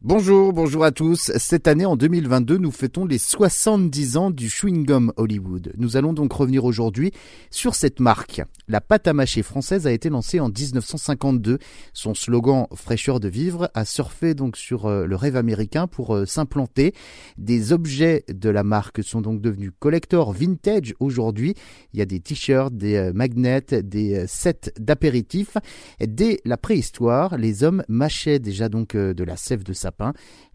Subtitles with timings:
[0.00, 1.32] Bonjour, bonjour à tous.
[1.38, 5.72] Cette année, en 2022, nous fêtons les 70 ans du chewing gum Hollywood.
[5.76, 7.10] Nous allons donc revenir aujourd'hui
[7.50, 8.42] sur cette marque.
[8.70, 11.58] La pâte à mâcher française a été lancée en 1952.
[11.92, 16.26] Son slogan fraîcheur de vivre a surfé donc sur euh, le rêve américain pour euh,
[16.26, 16.94] s'implanter.
[17.36, 21.54] Des objets de la marque sont donc devenus collector vintage aujourd'hui.
[21.92, 25.56] Il y a des t-shirts, des euh, magnets, des sets d'apéritifs.
[26.00, 29.88] Dès la préhistoire, les hommes mâchaient déjà donc de la sève de sa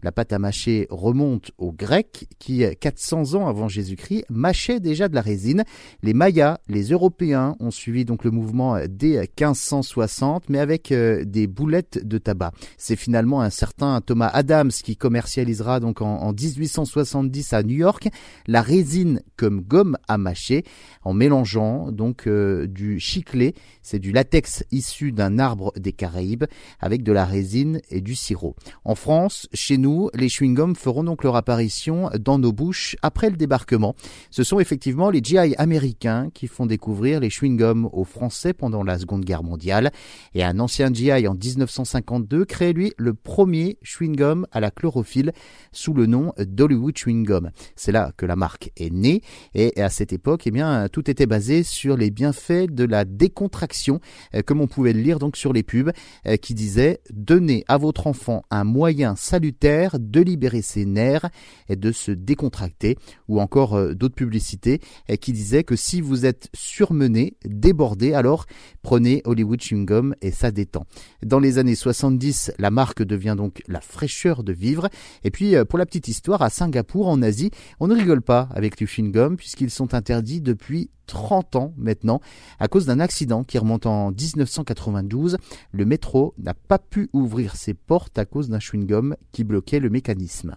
[0.02, 5.14] la pâte à mâcher remonte aux Grecs qui, 400 ans avant Jésus-Christ, mâchaient déjà de
[5.14, 5.64] la résine.
[6.02, 11.46] Les Mayas, les Européens ont suivi donc le mouvement dès 1560, mais avec euh, des
[11.46, 12.52] boulettes de tabac.
[12.76, 18.08] C'est finalement un certain Thomas Adams qui commercialisera donc en, 1870 à New York
[18.46, 20.64] la résine comme gomme à mâcher
[21.02, 26.44] en mélangeant donc euh, du chiclé, c'est du latex issu d'un arbre des Caraïbes
[26.80, 28.56] avec de la résine et du sirop.
[28.84, 33.36] En France, chez nous, les chewing-gums feront donc leur apparition dans nos bouches après le
[33.36, 33.94] débarquement.
[34.30, 38.98] Ce sont effectivement les GI américains qui font découvrir les chewing-gums aux Français pendant la
[38.98, 39.90] Seconde Guerre mondiale.
[40.34, 45.32] Et un ancien GI en 1952 crée lui le premier chewing-gum à la chlorophylle
[45.72, 47.50] sous le nom d'Hollywood Chewing Gum.
[47.76, 49.22] C'est là que la marque est née
[49.54, 54.00] et à cette époque, eh bien, tout était basé sur les bienfaits de la décontraction,
[54.34, 55.92] euh, comme on pouvait le lire donc sur les pubs,
[56.26, 61.28] euh, qui disaient donnez à votre enfant un moyen salutaire de libérer ses nerfs
[61.68, 62.96] et de se décontracter,
[63.28, 64.80] ou encore euh, d'autres publicités
[65.20, 67.83] qui disaient que si vous êtes surmené, débordé,
[68.14, 68.46] alors
[68.82, 70.86] prenez Hollywood Chewing Gum et ça détend.
[71.24, 74.88] Dans les années 70, la marque devient donc la fraîcheur de vivre.
[75.22, 78.48] Et puis, euh, pour la petite histoire, à Singapour, en Asie, on ne rigole pas
[78.52, 82.20] avec du chewing gum puisqu'ils sont interdits depuis 30 ans maintenant
[82.58, 85.36] à cause d'un accident qui remonte en 1992.
[85.72, 89.90] Le métro n'a pas pu ouvrir ses portes à cause d'un chewing-gum qui bloquait le
[89.90, 90.56] mécanisme.